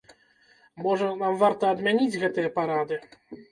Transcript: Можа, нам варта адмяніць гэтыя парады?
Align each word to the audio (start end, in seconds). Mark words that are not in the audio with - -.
Можа, 0.85 1.09
нам 1.19 1.37
варта 1.43 1.71
адмяніць 1.75 2.19
гэтыя 2.25 2.53
парады? 2.59 3.01